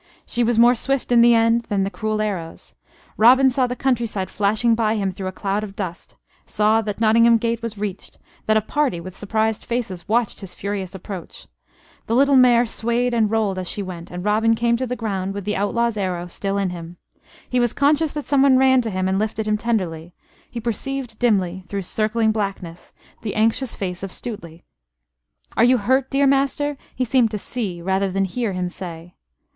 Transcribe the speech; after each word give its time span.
She 0.25 0.43
was 0.43 0.57
more 0.57 0.73
swift 0.73 1.11
in 1.11 1.21
the 1.21 1.35
end 1.35 1.65
than 1.69 1.83
the 1.83 1.91
cruel 1.91 2.23
arrows. 2.23 2.73
Robin 3.17 3.51
saw 3.51 3.67
the 3.67 3.75
countryside 3.75 4.31
flashing 4.31 4.73
by 4.73 4.95
him 4.95 5.11
through 5.11 5.27
a 5.27 5.31
cloud 5.31 5.63
of 5.63 5.75
dust; 5.75 6.15
saw 6.43 6.81
that 6.81 6.99
Nottingham 6.99 7.37
gate 7.37 7.61
was 7.61 7.77
reached; 7.77 8.17
that 8.47 8.57
a 8.57 8.61
party 8.61 8.99
with 8.99 9.15
surprised 9.15 9.63
faces 9.63 10.07
watched 10.09 10.41
his 10.41 10.55
furious 10.55 10.95
approach. 10.95 11.45
The 12.07 12.15
little 12.15 12.35
mare 12.35 12.65
swayed 12.65 13.13
and 13.13 13.29
rolled 13.29 13.59
as 13.59 13.69
she 13.69 13.83
went, 13.83 14.09
and 14.09 14.25
Robin 14.25 14.55
came 14.55 14.75
to 14.77 14.87
the 14.87 14.95
ground, 14.95 15.35
with 15.35 15.45
the 15.45 15.55
outlaw's 15.55 15.97
arrow 15.97 16.25
still 16.25 16.57
in 16.57 16.71
him. 16.71 16.97
He 17.47 17.59
was 17.59 17.71
conscious 17.71 18.11
that 18.13 18.25
someone 18.25 18.57
ran 18.57 18.81
to 18.81 18.89
him 18.89 19.07
and 19.07 19.19
lifted 19.19 19.47
him 19.47 19.55
tenderly: 19.55 20.15
he 20.49 20.59
perceived 20.59 21.19
dimly, 21.19 21.63
through 21.67 21.83
circling 21.83 22.31
blackness, 22.31 22.91
the 23.21 23.35
anxious 23.35 23.75
face 23.75 24.01
of 24.01 24.09
Stuteley. 24.11 24.63
"Are 25.55 25.63
you 25.63 25.77
hurt, 25.77 26.09
dear 26.09 26.25
master?" 26.25 26.75
he 26.95 27.05
seemed 27.05 27.29
to 27.29 27.37
see, 27.37 27.83
rather 27.83 28.09
than 28.09 28.25
hear, 28.25 28.53
him 28.53 28.67
say. 28.67 29.13